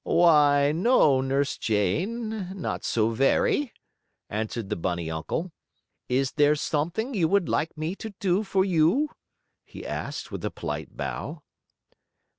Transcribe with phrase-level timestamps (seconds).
[0.03, 3.71] "Why, no, Nurse Jane, not so very,"
[4.31, 5.51] answered the bunny uncle.
[6.09, 9.09] "Is there something you would like me to do for you?"
[9.63, 11.43] he asked, with a polite bow.